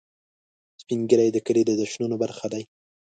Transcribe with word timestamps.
سپین 0.81 0.99
ږیری 1.09 1.29
د 1.33 1.37
کلي 1.45 1.63
د 1.65 1.71
جشنونو 1.79 2.15
برخه 2.23 2.47
دي 2.53 2.63